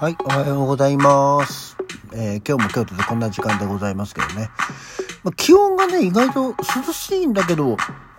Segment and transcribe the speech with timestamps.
[0.00, 1.76] はい、おはようございます。
[2.12, 4.48] えー今日も京都でこんな時間でございますけどね。
[5.24, 6.54] ま気温がね、意外と
[6.86, 7.76] 涼しいんだけど、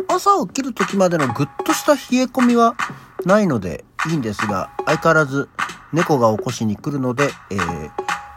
[0.09, 2.75] 朝起きる時までのぐっとした冷え込みは
[3.23, 5.47] ないのでいいんですが、相変わらず
[5.93, 7.91] 猫が起こしに来るので、えー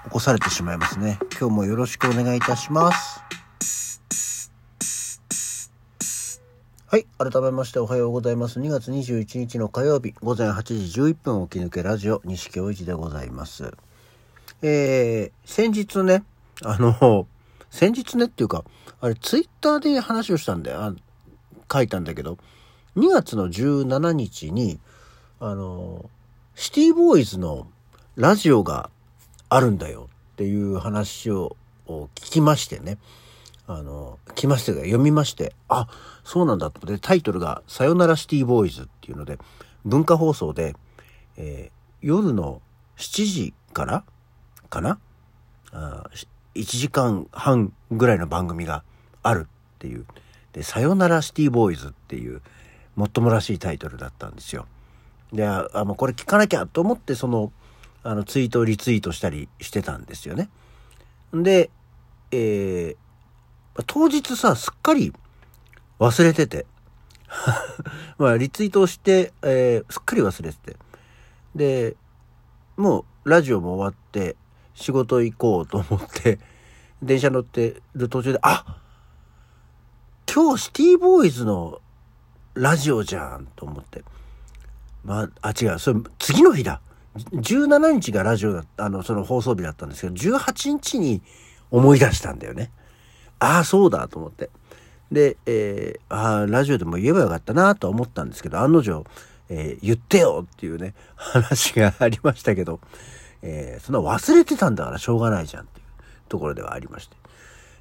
[0.05, 1.19] 起こされてしまいますね。
[1.37, 3.25] 今日もよろしくお願いいたします。
[6.93, 7.07] はい。
[7.17, 8.61] 改めましておはようございます。
[8.61, 13.73] 2月21日の火曜日、午前8時11分起き抜けラジオ、西京一でございます。
[14.61, 16.23] えー、先日ね、
[16.63, 17.27] あの、
[17.71, 18.67] 先日ねっていうか、
[19.01, 20.83] あれ、ツイッターで話をしたんだよ。
[20.83, 20.95] あ
[21.73, 22.37] 書いたんだけど、
[22.99, 24.79] 2月の17日に、
[25.41, 26.11] あの、
[26.57, 27.69] シティボーイズの
[28.17, 28.91] ラジオが
[29.49, 32.99] あるんだよっていう話を聞きましてね。
[33.67, 35.89] あの、来ましてが読みまして、あ、
[36.25, 36.87] そうなんだと。
[36.87, 39.39] で、タイトルが、さよならシティボーイズっていうので、
[39.85, 40.75] 文化放送で、
[41.37, 42.61] えー夜の
[42.97, 44.05] 7時から
[44.69, 44.99] かな？
[45.71, 46.11] あ
[46.57, 48.83] 1時間半ぐらいの番組が
[49.23, 50.05] あるっていう。
[50.53, 52.43] で、さよならシティボーイズっていう、
[52.97, 54.67] もっともらしいタイトルだったんですよ。
[55.33, 57.53] で、あもうこれ聞かなきゃと思って、その、
[58.03, 60.51] あの、ツイートをリツイートしたりしてたんですよね。
[61.33, 61.71] で、
[62.33, 63.02] えー
[63.87, 65.13] 当日さ、すっかり
[65.99, 66.67] 忘れてて。
[68.19, 70.77] まあ、リツイートをして、えーすっかり忘れてて。
[71.55, 71.97] で、
[72.77, 74.37] もう、ラジオも終わって、
[74.75, 76.39] 仕事行こうと思って、
[77.03, 78.81] 電車乗ってる途中で、あ
[80.33, 81.81] 今日シティボーイズの
[82.55, 84.05] ラジオじゃんと思って。
[85.05, 86.81] まあ、あ、違う、それ、次の日だ。
[87.17, 91.23] 17日がラジオだった、あの、その放送日だったんですけど、18日に
[91.71, 92.71] 思い出したんだよね。
[93.43, 94.51] ああ、そうだと思って。
[95.11, 99.05] で、えーあ、ラジオでも言えばよかったなと思ったんですけど、案の定、
[99.49, 102.81] えー言ってよっていうね、話がありましたけど、
[103.43, 105.87] えーそんな忘れてたんだからしょうがないじゃんっていう
[106.29, 107.17] ところではありまして。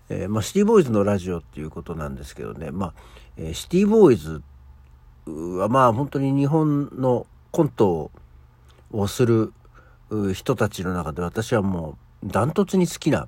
[0.09, 2.93] えーまあ、シティボーイズのラジオっていうことなんですけどね、まあ、
[3.37, 4.41] えーシティボーイズ
[5.25, 8.11] はまあ本当に日本のコント
[8.91, 9.53] をする
[10.33, 13.27] 人たちの中で私はもうダントツに好きな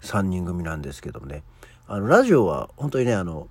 [0.00, 1.42] 3人組なんですけどね
[1.92, 3.48] あのラジオは本当にねあの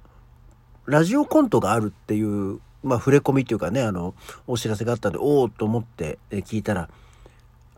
[0.88, 4.16] ラジオコントがあるっていう、まあ、触れ込みっていうかねあの
[4.48, 6.90] お知らせがあったんでおおと思って聞いたら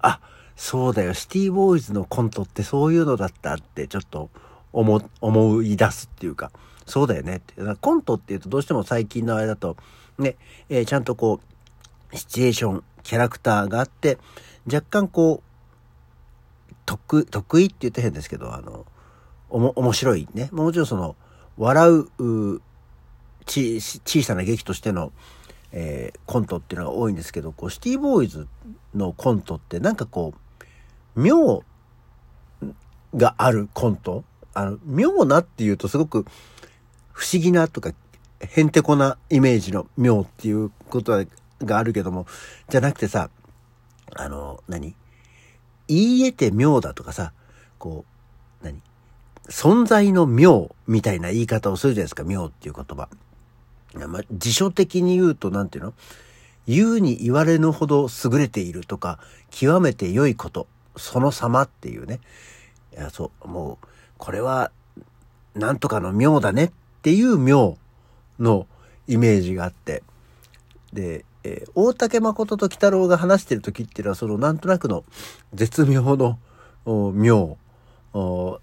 [0.01, 0.22] あ
[0.56, 4.29] そうだよシティボーイズのコントってそういうのだったってちょっと
[4.72, 6.50] 思思い出すっていうか
[6.85, 7.56] そうだよねって。
[7.81, 9.75] コントっていうとどうしても最近のあれだと
[10.18, 10.38] ね、
[10.69, 11.41] えーちゃんとこ
[12.13, 14.18] うシチュエーションキャラクターがあって
[14.66, 15.44] 若干こ
[16.72, 18.85] う得得意って言って変ですけどあの
[19.53, 20.28] おも面白い。
[20.34, 20.50] ね。
[20.52, 21.16] もちろんその
[21.58, 22.62] 笑う
[23.46, 25.14] ち小さな劇としての、
[25.72, 28.47] えーコントっていうのが多いんですけどこうシティボーイズ
[28.96, 30.34] のコントってなんかこ
[31.16, 31.63] う妙
[33.16, 34.25] があるコント。
[34.56, 36.28] あの妙なっていうとすごく
[37.12, 37.92] 不思議なとか
[38.40, 41.25] へんてこなイメージの妙っていうこと
[41.63, 42.28] があるけども
[42.69, 43.31] じゃなくてさ
[44.16, 44.96] あの何？
[45.88, 47.34] 言い得て妙だとかさ
[47.80, 48.06] こ
[48.62, 48.80] う何？
[49.50, 52.24] 存在の妙みたいな言い方をするじゃないですか。
[52.24, 53.09] 妙っていう言葉。
[54.08, 55.94] まあ、辞書的に言うと何ていうの？
[56.66, 59.20] 言うに言われぬほど優れているとか
[59.52, 62.20] 極めて良いことその様っていうね。
[62.94, 63.88] いやそうもう
[64.18, 64.72] これは
[65.56, 66.72] なんとかの妙だねっ
[67.02, 67.78] ていう妙
[68.40, 68.66] の
[69.08, 70.04] イメージがあって。
[70.94, 75.04] で、えー大竹誠と鬼太郎が話してる時っていうのはそのなんとなくの
[75.54, 76.40] 絶妙の
[77.14, 77.58] 妙。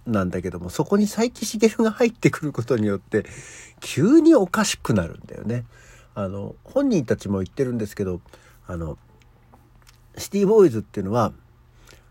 [0.06, 3.25] なんだけどもそこに佐伯茂が入ってくることによって
[3.81, 5.65] 急におかしくなるんだよね。
[6.15, 8.21] あの本人たちも言ってるんですけど
[8.66, 8.99] あの
[10.16, 11.33] シティボーイズっていうのは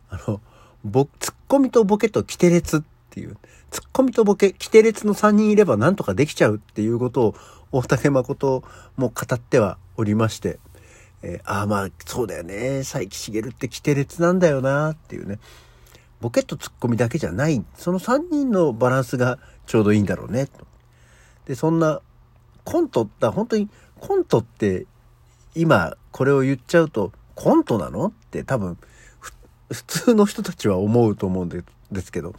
[0.09, 0.41] あの
[0.83, 3.37] ぼツッコミとボケとキテレツっていう
[3.71, 7.35] ツッコミとボケキテレツの3人いればなんとかできちゃうっていうことを
[7.71, 8.63] 大竹誠
[8.97, 10.59] も語ってはおりまして、
[11.21, 15.39] えーああまあそうだよね佐伯茂ってキテレツなんだよなっていうね
[16.21, 17.63] ボケとツッコミだけじゃない。
[17.75, 20.47] その3人のバランスがちょうどいいんだろうね。
[20.47, 20.67] と。
[21.45, 22.01] でそんな
[22.63, 23.69] コントだ本当に
[23.99, 24.85] コントって
[25.55, 28.77] 今これを言っちゃうとコントなのって多分
[29.71, 32.33] 普通の人たちは思うと思うんでですけど。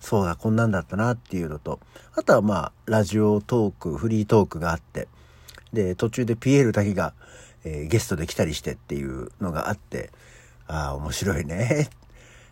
[0.00, 1.78] そうだこんなんだったなっていうのと。
[2.14, 5.08] あとはまあラジオトークフリートークがあって。
[5.72, 7.12] で途中でピエールだけが、
[7.64, 10.10] えーゲストで来たりしてっていうのがあって。
[10.66, 11.90] ああ面白いね。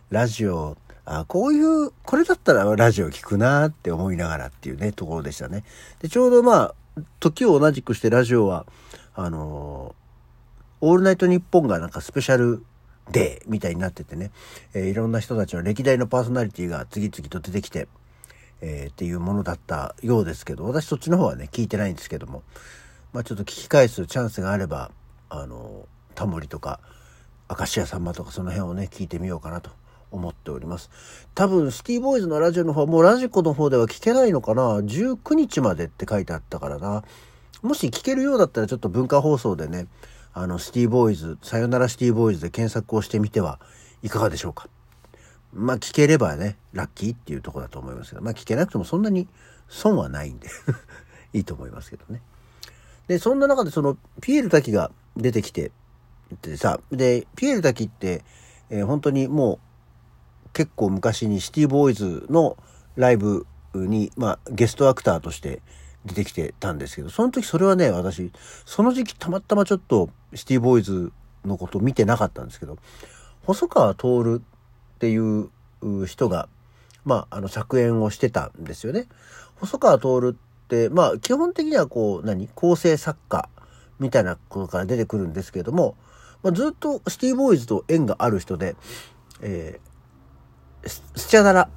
[0.09, 0.77] ラジオ。
[1.05, 5.63] あこういうこれだったらラジオ聞くなって思いながらっていうねところでしたね。
[5.99, 8.67] でちょうどまあ時を同じくしてラジオは
[9.15, 9.99] あのー
[10.81, 12.63] オールナイトニッポン」がなんかスペシャル
[13.11, 14.31] デーみたいになっててね、
[14.73, 17.87] えー、いろんな人たちの歴代のパーソナリティが次々と出てきて、
[18.61, 22.43] えー、っていうものだったようですけど、私そっちの方はね、聞いてないんですけども、
[23.11, 24.91] まあちょっと聞き返すチャンスがあれば、
[25.29, 26.79] あの、タモリとか、
[27.49, 29.71] 明石家さんまとかその辺をね、聞いてみようかなと
[30.11, 30.89] 思っております。
[31.35, 37.03] 多分、シティーボーイズのラジオの方は、もうラジコの方では聞けないのかな ?19 日までって書いてあったからな。
[37.61, 39.87] もし聞けるようだったらちょっと文化放送でね、
[40.33, 43.59] あの、シティーボーイズ、さよならシティボーイズで検索をしてみては
[44.03, 44.69] いかがでしょうか？
[45.53, 49.27] まあ聞ければね、ラッキーっていうとこだと思いますけど、まあ聞けなくてもそんなに
[49.67, 50.47] 損はないんで
[51.33, 52.21] いいと思いますけどね。
[53.07, 55.71] で、そんな中でその、ピエール滝が出てきて、
[56.43, 58.23] でさ、で、ピエール滝って、
[58.69, 59.59] えー、本当にもう
[60.53, 62.57] 結構昔にシティボーイズの
[62.95, 65.61] ライブに、まあゲストアクターとして
[66.05, 68.31] 出てきてたんですけど、その時それはね、私、
[68.65, 71.11] その時期たまたまちょっとシティボーイズ
[71.45, 72.77] のこと見てなかったんですけど、
[73.43, 75.49] 細川徹っていう
[76.05, 76.49] 人が、
[77.05, 79.07] まあ、あの作演をしてたんですよね。
[79.55, 82.47] 細川徹って、まあ、基本的にはこう、何？
[82.49, 83.49] 構成作家
[83.97, 85.95] みたいなことから出てくるんですけれども、
[86.43, 88.75] まあ、ずっとシティボーイズと縁がある人で、
[89.41, 89.88] えー、
[90.89, 91.69] スチャダラ、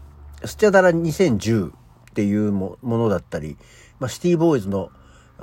[0.45, 1.73] スチャダラ2010っ
[2.15, 3.57] ていうものだったり、
[4.01, 4.91] まあ、シティボーイズの、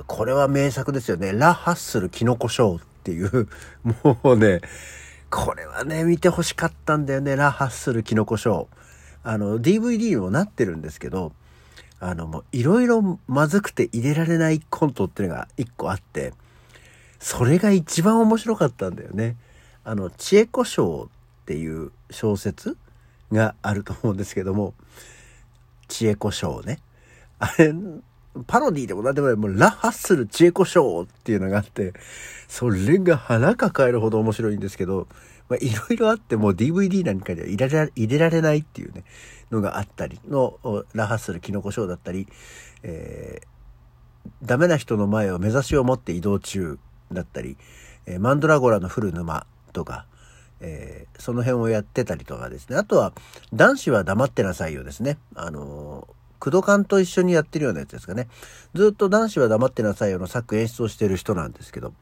[0.08, 1.32] これは名作ですよね。
[1.34, 3.48] ラ・ハッスル・キノコショーっていう、
[4.04, 4.62] もうね、
[5.30, 7.36] これはね、見て欲しかったんだよね。
[7.36, 8.68] ラ・ハッスル・キノコショー。
[9.24, 11.34] あの、DVD にもなってるんですけど、
[12.00, 16.34] あの、もう、いろいろまずくて入れられないコントっていうのが一個あって、
[17.20, 19.36] それが一番面白かったんだよね。
[19.84, 21.10] あの、知恵子賞
[21.42, 22.78] っていう小説
[23.32, 24.74] があると思うんですけども、
[25.88, 26.80] 知恵子賞ね。
[27.40, 27.74] あれ、
[28.48, 31.94] パロディでもなんでもない、もうラ・ハッスル・知恵子賞っていうのがあって、
[32.48, 35.08] それが腹抱えるほど面白いんですけど、
[35.50, 39.04] まあ、いろいろあってもう DVD なんかには入れられ入れられないっていうね、
[39.52, 40.60] のがあったりの、
[40.94, 42.28] ラ・ハッスル・キノコショーだったり、
[42.84, 46.78] えー、ダメな人の前を目指しを持って移動中
[47.12, 47.58] だったり、
[48.06, 50.06] えー、マンドラゴラの降る沼とか、
[50.62, 52.78] えー、その辺をやってたりとかですね。
[52.78, 53.14] あとは、
[53.54, 55.18] 男子は黙ってなさいよですね。
[55.36, 58.28] あのークドカンと一緒にやってるようなやつですかね。
[58.74, 61.94] ずっと男子は黙ってなさいよの作演出をしてる人なんですけど。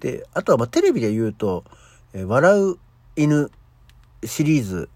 [0.00, 1.64] で、あとはまテレビで言うと、
[2.12, 2.78] え笑う
[3.16, 3.50] 犬
[4.24, 4.88] シリーズ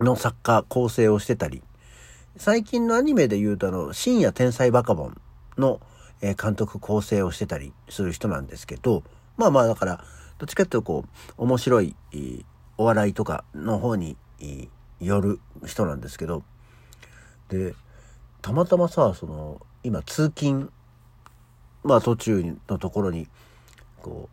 [0.00, 1.62] の作家構成をしてたり、
[2.36, 5.20] 最近のアニメで言うとあの、深夜天才バカボン
[5.56, 5.80] の、
[6.24, 9.02] え監督構成をしてたりする人なんですけど、
[9.36, 10.04] まあまあだから、
[10.42, 11.04] どっちかっていうとこ
[11.38, 11.94] う、面白い、
[12.76, 14.16] お笑いとかの方に、
[14.98, 16.42] よる人なんですけど、
[17.48, 17.74] で、
[18.42, 20.70] たまたまさその今通勤
[21.84, 23.28] まあ途中のところに
[24.02, 24.28] こ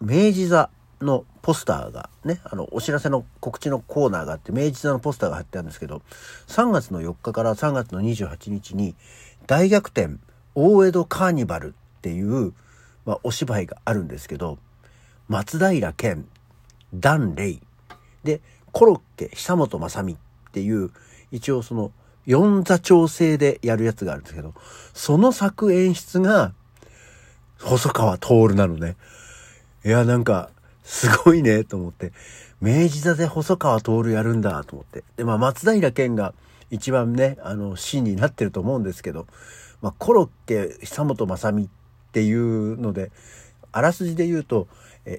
[0.00, 6.02] う明治座のポスターがねあのお知らせの告知のコーナーがあって明治座のポスターが貼ってあるんですけど
[6.48, 8.94] 3月の4日から3月の28日に
[9.46, 10.16] 大逆転
[10.54, 12.52] 大江戸カーニバルっていう、
[13.06, 14.58] まあ、お芝居があるんですけど
[15.28, 16.26] 松平健
[16.94, 17.60] ダン・レイ
[18.24, 18.40] で
[18.72, 20.16] コロッケ久本雅美っ
[20.52, 20.90] ていう
[21.30, 21.92] 一応その
[22.28, 24.52] 四座調整でやるやつがあるんですけど、
[24.92, 26.52] その作演出が、
[27.58, 28.96] 細川徹なのね。
[29.82, 30.50] いや、なんか、
[30.84, 32.12] すごいね、と思って。
[32.60, 35.04] 明治座で細川徹やるんだ、と思って。
[35.16, 36.34] で、まあ、松平健が
[36.70, 39.26] 一番ね、あの、シーンになってると思うんですけど、
[39.80, 41.68] まあ、コロッケ、久本雅美っ
[42.12, 43.10] ていうので、
[43.72, 44.68] あらすじで言うと、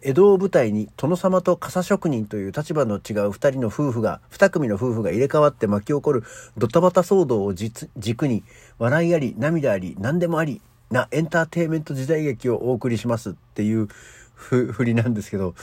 [0.03, 6.23] 江戸を舞台に殿様と傘職人という立場の違う二人の夫婦が、二組の夫婦が入れ替わって巻き起こる
[6.57, 8.43] ドタバタ騒動を軸に、
[8.77, 13.87] 笑いあり、涙あり、何でもありなエンターテイメント時代劇をお送りしますっていう
[14.35, 15.55] ふりなんですけど、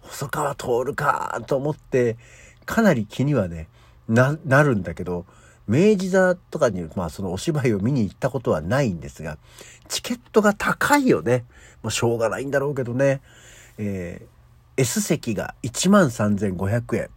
[0.00, 2.16] 細川徹かと思って、
[2.64, 3.68] かなり気にはね、
[4.08, 5.26] な、なるんだけど、
[5.68, 9.36] 明治座とかに、まあそのお芝居を見に行ったことはないんですが、
[9.88, 11.44] チケットが高いよね。
[11.82, 13.20] もうしょうがないんだろうけどね。
[13.78, 17.08] えー、S 席が13,500円。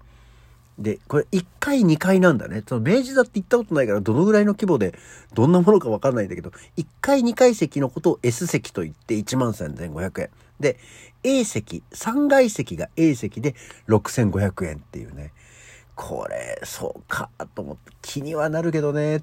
[0.78, 2.63] で、これ1階2階なんだね。
[2.68, 4.94] その明治座って行ったことないからどのぐらいの規模で
[5.34, 10.30] どんなものかわかんないんだけど、1回2階席のことを S 席と言って13,500円。
[10.60, 10.78] で、
[11.24, 13.56] A 席、3階席が A 席で
[13.88, 15.34] 6,500円っていうね。
[16.01, 19.22] これ、そうか、と思って、気にはなるけどね。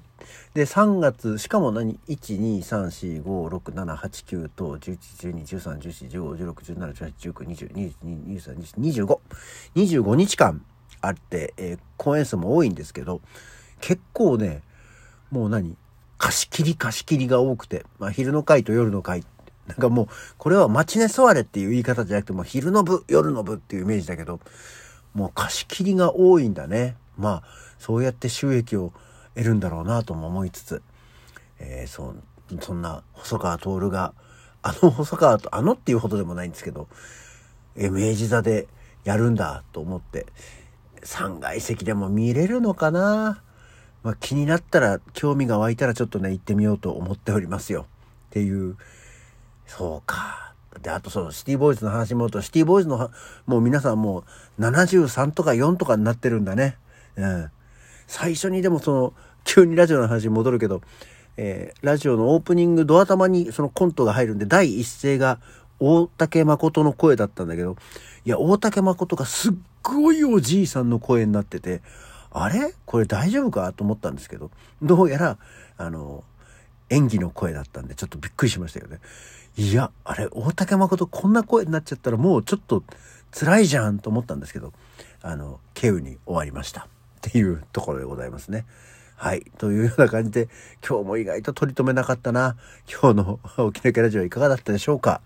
[0.53, 9.19] で、3月、しかも何 ?1、2、3、4、5、6、7、8、9と、11、12、13、14、15、16、17、18、19、20、22、23、25。
[9.75, 10.63] 25日間
[11.01, 13.21] あって、えー、公演数も多いんですけど、
[13.81, 14.61] 結構ね、
[15.31, 15.75] もう何？
[16.19, 19.23] 貸し切り貸し切りが多くて、まあ昼の回と夜の回
[19.65, 20.07] なんかもう、
[20.37, 24.39] これは街ね座れっていう言い方じゃなくても、昼の部、夜の部っていうイメージだけど、
[25.13, 26.95] もう貸し切りが多いんだね。
[27.17, 27.43] まあ、
[27.79, 28.93] そうやって収益を
[29.35, 30.81] 得るんだろうなとも思いつつ、
[31.59, 32.13] えー、そ、
[32.61, 34.13] そんな細川徹が、
[34.61, 36.87] あの細川と、あのっていうほどでもないんですけど、
[37.75, 38.67] え明治座で
[39.03, 40.25] やるんだと思って、
[41.01, 43.41] 3階席でも見れるのかな？
[44.03, 47.87] まあ、気になったら、興味が湧いたらちょっとね、行ってみようと思っておりますよ。
[48.27, 48.77] っていう、
[49.65, 50.46] そうか。
[50.81, 53.11] で、あとそのシティボーイズの話もと、シティボーイズの、
[53.45, 54.23] もう皆さんも
[54.57, 56.77] う73とか4とかになってるんだね。
[57.15, 57.51] うん。
[58.07, 60.81] 最初にでもその、急にラジオの話に戻るけど、
[61.37, 65.39] えー、ラジオのオープニングドア玉にそのコントが入るんで、第一声が
[65.79, 67.77] 大竹誠の声だったんだけど、
[68.25, 69.53] いや、大竹誠がすっ
[69.83, 71.81] ごいおじいさんの声になってて、
[72.31, 72.73] あれ？
[72.85, 73.71] これ大丈夫か？
[73.73, 75.37] と思ったんですけど、どうやら、
[75.77, 76.23] あの、
[76.89, 78.99] 演技の声だったんで、ちょっとびっくりしましたよね。
[79.57, 82.83] いや、あれ、大竹誠こんな声になっちゃったらもうちょっと
[83.31, 84.71] 辛いじゃんと思ったんですけど、
[85.23, 86.81] あの、稀有に終わりました。
[86.81, 86.85] っ
[87.21, 88.65] ていうところでございますね。
[89.15, 89.51] はい。
[89.57, 90.47] というような感じで、
[90.87, 92.55] 今日も意外と取り留めなかったな。
[92.87, 95.21] 今日の 沖縄ラジオいかがだったでしょうか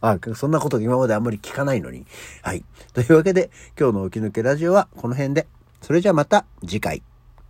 [0.00, 2.06] あ、そんなこと今まであんまり聞かないのに。
[2.40, 2.64] はい。
[2.94, 5.46] というわけで、今日の沖抜けラジオはこの辺で。
[5.82, 7.02] それじゃあまた次回。